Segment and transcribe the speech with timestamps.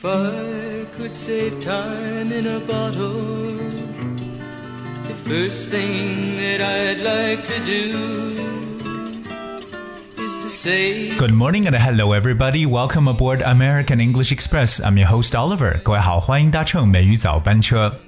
[0.00, 3.58] If I could save time in a bottle,
[5.06, 7.92] the first thing that I'd like to do
[10.16, 11.14] is to say.
[11.18, 12.64] Good morning and hello everybody.
[12.64, 14.80] Welcome aboard American English Express.
[14.80, 15.78] I'm your host Oliver.
[15.82, 18.00] 各位好，欢迎搭乘美语早班车。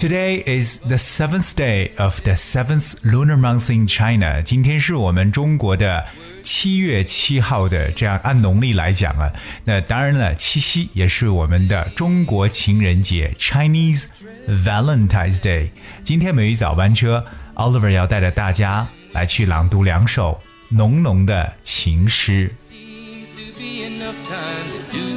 [0.00, 4.40] Today is the seventh day of the seventh lunar month in China。
[4.40, 6.06] 今天是我们中国的
[6.42, 9.30] 七月七号的，这样按农历来讲啊，
[9.62, 14.06] 那当然了，七夕也是我们的中国情人节 （Chinese
[14.48, 15.68] Valentine's Day）。
[16.02, 17.22] 今天美语早班车
[17.56, 20.40] ，Oliver 要带着大家来去朗读两首
[20.70, 22.50] 浓浓的情诗。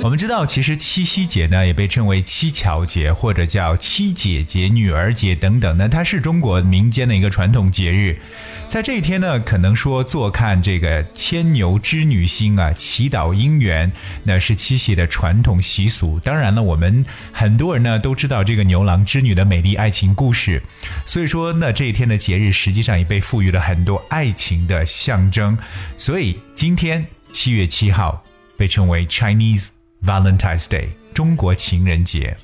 [0.01, 8.19] 我们知道，其实七夕节呢也被称为七巧节，或者叫七姐节、女儿节等等呢，它是中国民间的一个传统节日。
[8.67, 13.89] 在这一天呢，可能说坐看这个牵牛织女星啊，祈祷姻缘，
[14.23, 16.19] 那是七夕的传统习俗。
[16.19, 20.61] 当然了，我们很多人呢都知道这个牛郎织女的美丽爱情故事，
[21.05, 25.57] 所以说那这一天的节日实际上也被赋予了很多爱情的象征。
[25.97, 28.21] 所以今天七月七号
[28.57, 29.69] 被称为 Chinese
[30.05, 32.35] Valentine's Day，中国情人节。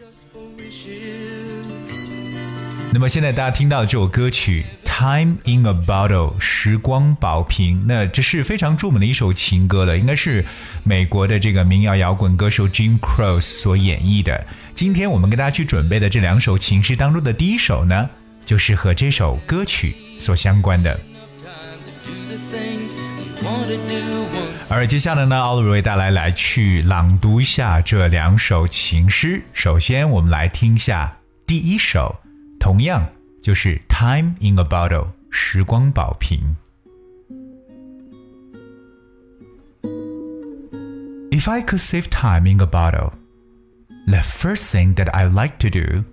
[2.92, 10.44] 那么现在大家听到的这首歌曲《Time in a Bottle》时光宝瓶，那这是非常著名的一首情歌了，应该是
[10.84, 14.44] 美国的这个民谣摇滚歌手 Jim Croce 所演绎的。
[14.74, 18.10] 今天我们给大家去准备的这两首情诗当中的第一首呢，
[18.44, 21.00] 就是和这首歌曲所相关的。
[24.71, 29.43] 而接下来呢，奥利为大家来来去朗读一下这两首情诗。
[29.53, 32.17] 首先，我们来听一下第一首，
[32.59, 33.07] 同样
[33.43, 36.57] 就是《Time in a Bottle》时光宝瓶。
[41.31, 43.13] If I could save time in a bottle,
[44.07, 46.05] the first thing that I like to do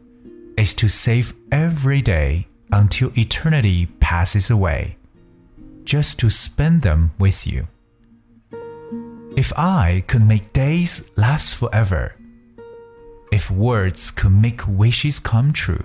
[0.57, 4.95] is to save every day until eternity passes away,
[5.85, 7.67] just to spend them with you.
[9.35, 12.13] If I could make days last forever,
[13.31, 15.84] if words could make wishes come true,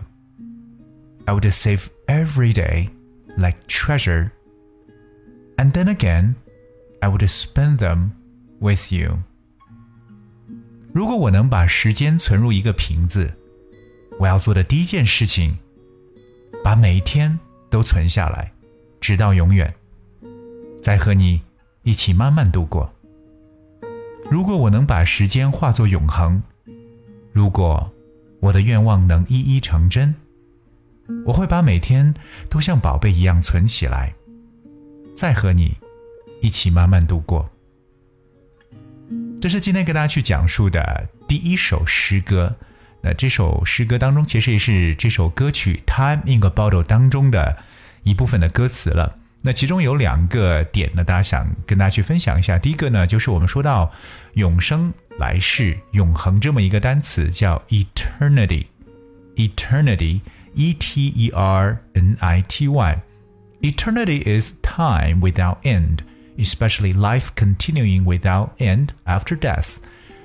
[1.27, 2.91] I would save every day
[3.37, 4.33] like treasure,
[5.59, 6.35] and then again,
[7.01, 8.11] I would spend them
[8.61, 9.19] with you.
[10.93, 13.33] 如果我能把时间存入一个瓶子，
[14.19, 15.57] 我要做的第一件事情，
[16.65, 17.39] 把每一天
[17.71, 18.51] 都存下来，
[19.01, 19.73] 直到永远，
[20.82, 21.42] 再和你
[21.84, 22.92] 一起慢慢度过。
[24.30, 26.42] 如果我能把时间化作永恒，
[27.32, 27.92] 如果
[28.40, 30.16] 我的愿望能一一成真，
[31.26, 32.14] 我会把每天
[32.50, 34.14] 都像宝贝一样存起来，
[35.16, 35.76] 再和你
[36.42, 37.50] 一起慢慢度过。
[39.40, 42.56] 这是今天跟大家去讲述的第一首诗歌。
[43.02, 47.58] 那这首诗歌当中，其实也是这首歌曲《Time in a Bottle》当中的
[48.04, 49.18] 一部分的歌词了。
[49.42, 52.60] 那其中有两个点呢，大家想跟大家去分享一下。
[52.60, 53.92] 第一个呢，就是我们说到
[54.34, 58.66] 永生、来世、永恒这么一个单词，叫 eternity。
[59.36, 63.02] eternity，e t e r n i t y。
[63.62, 66.00] Eternity is time without end,
[66.38, 69.78] especially life continuing without end after death.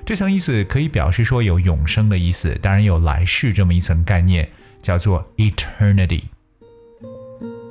[0.04, 4.48] 这层意思可以表示说有永生的意思，当然有来世这么一层概念，
[4.83, 6.25] 叫做 eternity。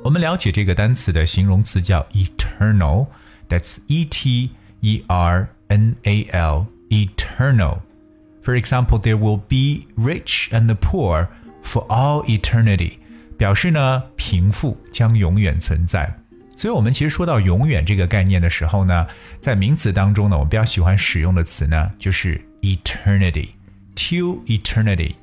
[0.05, 4.49] 我们了解这个单词的形容词叫 eternal，that's e t
[4.81, 11.27] e r n a l eternal。For example, there will be rich and poor
[11.63, 12.93] for all eternity，
[13.37, 16.17] 表示呢贫富将永远存在。
[16.57, 19.07] 所以，我们其实说到永远这个概念的时候呢，
[19.39, 25.13] 在名词当中呢，我们比较喜欢使用的词呢就是 eternity，till eternity，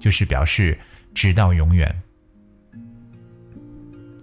[0.00, 0.78] 就是表示
[1.14, 2.02] 直到永远。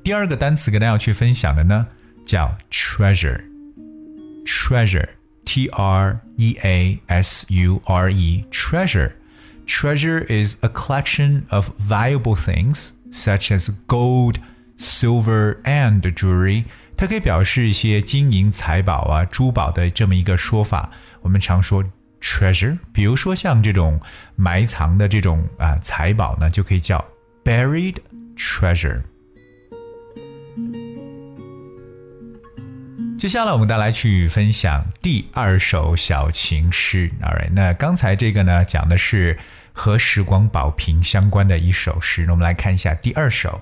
[0.05, 1.85] 第二个单词跟大家去分享的呢，
[2.25, 13.51] 叫 treasure，treasure，t r e a s u r e，treasure。Treasure is a collection of valuable things such
[13.51, 14.37] as gold,
[14.77, 16.65] silver, and jewelry.
[16.97, 20.89] 它可以表示一些金银财宝啊、珠宝的这么一个说法。
[21.21, 21.83] 我们常说
[22.19, 24.01] treasure，比如说像这种
[24.35, 27.05] 埋藏的这种啊财宝呢，就可以叫
[27.43, 27.97] buried
[28.35, 29.03] treasure。
[33.17, 37.09] 接下来我们再来去分享第二首小情诗。
[37.21, 39.37] Alright，那刚才这个呢讲的是
[39.73, 42.25] 和时光宝瓶相关的一首诗。
[42.25, 43.61] 那我们来看一下第二首。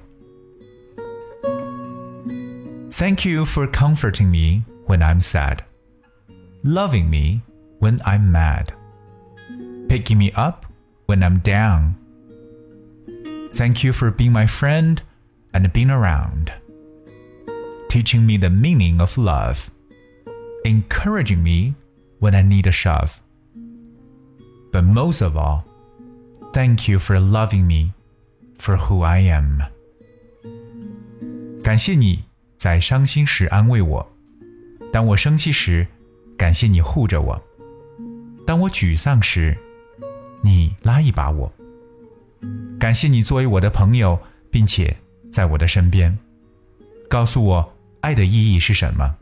[2.91, 5.59] Thank you for comforting me when I'm sad,
[6.63, 7.41] loving me
[7.79, 8.73] when I'm mad,
[9.87, 10.65] picking me up
[11.05, 11.93] when I'm down.
[13.53, 14.97] Thank you for being my friend
[15.53, 16.51] and being around,
[17.93, 19.69] teaching me the meaning of love,
[20.63, 21.73] encouraging me
[22.19, 23.21] when I need a shove.
[24.71, 25.63] But most of all,
[26.53, 27.91] thank you for loving me
[28.57, 29.61] for who I am.
[31.63, 32.23] 感谢你
[32.57, 34.07] 在伤心时安慰我，
[34.91, 35.87] 当我生气时，
[36.37, 37.41] 感谢你护着我；
[38.45, 39.57] 当我沮丧时，
[40.43, 41.51] 你拉一把我。
[42.79, 44.17] 感谢你作为我的朋友，
[44.49, 44.95] 并且
[45.31, 46.17] 在我的身边，
[47.09, 47.72] 告诉我
[48.04, 49.16] 爱的意义是什么。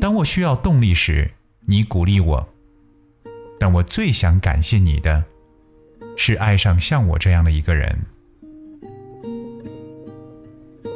[0.00, 1.28] 当我需要动力时，
[1.66, 2.48] 你鼓励我。
[3.58, 5.24] 但我最想感谢你的，
[6.16, 7.98] 是爱上像我这样的一个人。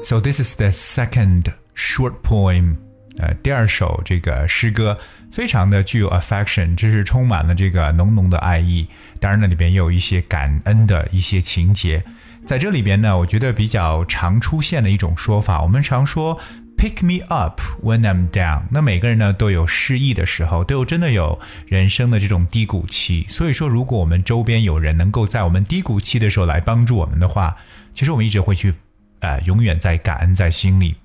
[0.05, 2.77] So this is the second short poem，
[3.19, 4.97] 呃，第二首这个诗歌
[5.33, 8.87] 非常的具有 affection，这是充满了这个浓浓的爱意。
[9.19, 12.05] 当然呢，里边也有一些感恩的一些情节。
[12.45, 16.39] 在这里边呢，我觉得比较常出现的一种说法，我们常说
[16.77, 18.63] pick me up when I'm down。
[18.71, 23.25] 那每个人呢都有失意的时候，都有真的有人生的这种低谷期。
[23.29, 27.57] 所以说，如果我们周边有人能够在我们低谷期的时候来帮助我们的话，
[27.95, 28.75] 其实我们一直会去，
[29.21, 30.97] 呃，永远在感恩在心里。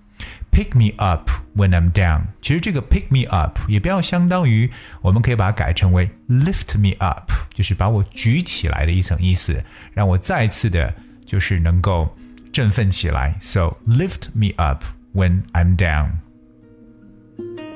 [0.52, 2.22] Pick me up when I'm down。
[2.42, 9.64] 其实这个 pick me up 也不要相当于，我们可以把它改成为 lift me up，就是把我举起来的一层意思，
[9.94, 10.94] 让我再次的。
[11.28, 12.10] 就是能够
[12.52, 13.36] 振奋起来。
[13.40, 14.84] So lift me up
[15.14, 16.14] when I'm down。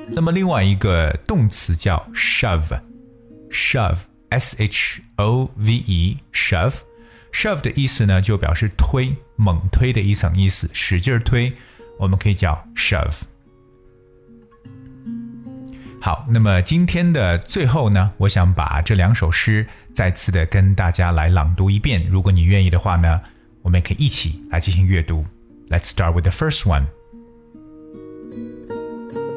[0.08, 11.52] 那么另外一个动词叫 shove，shove，s h o v e，shove，shove 的意思呢，就表示推、猛推的一层意思，使劲推，
[11.98, 13.20] 我们可以叫 shove。
[16.00, 19.64] 好，那么今天的最后呢，我想把这两首诗
[19.94, 22.04] 再次的跟大家来朗读一遍。
[22.08, 23.20] 如果你愿意的话呢。
[23.61, 25.25] 我们可以一起来进行阅读。
[25.69, 26.87] Let's start with the first one.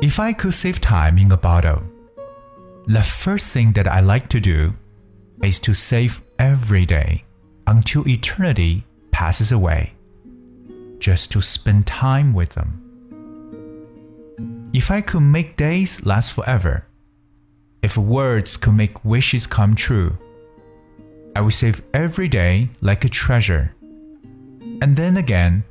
[0.00, 1.82] If I could save time in a bottle,
[2.86, 4.74] the first thing that I like to do
[5.42, 7.24] is to save every day
[7.66, 9.94] until eternity passes away,
[10.98, 12.80] just to spend time with them.
[14.72, 16.86] If I could make days last forever,
[17.82, 20.16] if words could make wishes come true,
[21.34, 23.73] I would save every day like a treasure
[24.80, 25.64] and then again,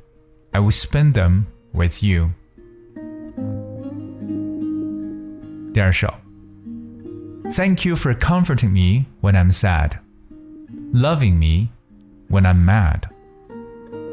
[0.52, 2.30] I will spend them with you.
[5.72, 6.12] 第二首
[7.52, 9.98] Thank you for comforting me when I'm sad,
[10.92, 11.68] loving me
[12.28, 13.08] when I'm mad,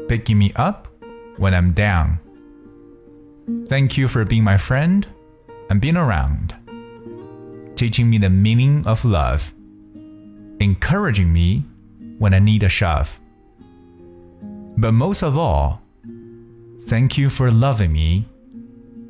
[0.08, 0.88] picking me up
[1.36, 2.18] when I'm down.
[3.68, 5.06] Thank you for being my friend
[5.70, 6.54] and being around,
[7.76, 9.52] teaching me the meaning of love,
[10.58, 11.64] encouraging me
[12.18, 13.20] when I need a shove.
[14.77, 15.79] But most of all,
[16.87, 18.25] thank you for loving me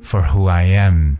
[0.02, 1.16] for who I am.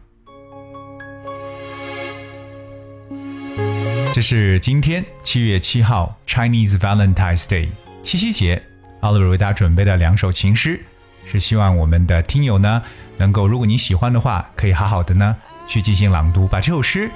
[4.13, 7.67] 这是今天七月七号 Chinese Valentine's Day
[8.05, 8.63] 七夕节
[9.01, 10.81] ，Oliver 为大家准备的两首情诗，
[11.27, 12.81] 是希望我们的听友呢
[13.17, 17.11] 能够，如果你喜欢的话，可以好好的呢去进行朗读，把这首诗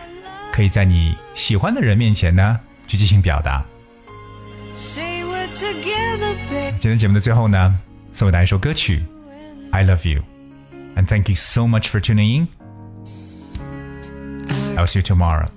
[0.50, 3.64] 可以在你喜欢的人面前呢去进行表达。
[6.79, 7.79] 今天节目的最后呢，
[8.11, 8.99] 送给大家一首歌曲《
[9.71, 12.47] I Love You》，and thank you so much for tuning in.
[14.75, 15.47] I'll see you tomorrow.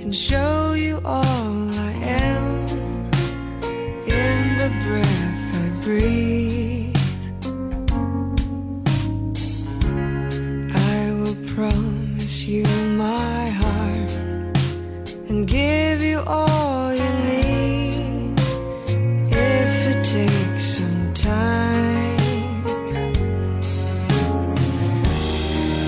[0.00, 2.66] And show you all I am
[4.06, 6.96] in the breath I breathe.
[10.74, 12.64] I will promise you
[12.96, 13.47] my heart
[15.29, 18.39] and give you all you need
[19.31, 22.17] if it takes some time.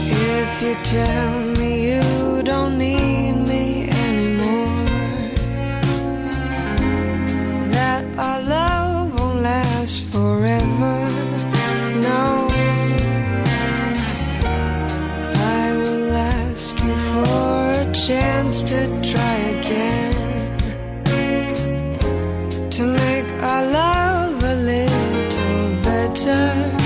[0.09, 3.20] If you tell me you don't need
[23.41, 26.80] our love a little better.